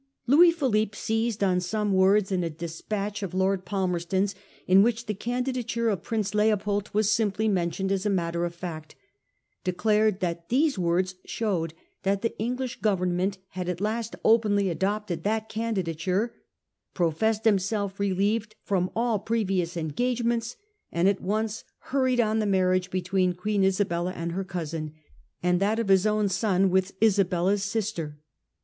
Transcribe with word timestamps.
Louis. 0.25 0.49
Philippe 0.49 0.97
seized 0.97 1.43
on 1.43 1.59
some 1.59 1.93
words 1.93 2.31
in 2.31 2.43
a 2.43 2.49
despatch 2.49 3.21
1846— 3.21 4.09
7. 4.09 4.17
M. 4.17 4.25
GUIZOT'S 4.25 4.33
TRIUMPH. 4.33 4.33
435 4.33 4.33
of 4.33 4.33
Lord 4.33 4.33
Palmerston's, 4.33 4.35
in 4.67 4.81
winch 4.81 5.05
the 5.05 5.13
candidature 5.13 5.89
of 5.89 6.01
Prince 6.01 6.33
Leopold 6.33 6.89
was 6.91 7.11
simply 7.11 7.47
mentioned 7.47 7.91
as 7.91 8.03
a 8.07 8.09
matter 8.09 8.43
of 8.43 8.55
fact; 8.55 8.95
declared 9.63 10.19
that 10.19 10.49
these 10.49 10.79
words 10.79 11.13
showed 11.23 11.75
that 12.01 12.23
the 12.23 12.35
English 12.39 12.79
Government 12.81 13.37
had 13.49 13.69
at 13.69 13.79
last 13.79 14.15
openly 14.25 14.69
adopted 14.71 15.21
that 15.23 15.47
candidature, 15.49 16.33
professed 16.95 17.45
himself 17.45 17.99
relieved 17.99 18.55
from 18.63 18.89
all 18.95 19.19
pre 19.19 19.45
vious 19.45 19.77
engagements, 19.77 20.55
and 20.91 21.07
at 21.07 21.21
once 21.21 21.63
hurried 21.93 22.19
on 22.19 22.39
the 22.39 22.47
mar 22.47 22.71
riage 22.71 22.89
between 22.89 23.33
Queen 23.35 23.63
Isabella 23.63 24.13
and 24.15 24.31
her 24.31 24.43
cousin, 24.43 24.93
and 25.43 25.59
that 25.59 25.77
of 25.77 25.89
his 25.89 26.07
own 26.07 26.27
son 26.27 26.71
with 26.71 26.93
Isabella's 27.03 27.61
sister. 27.63 28.17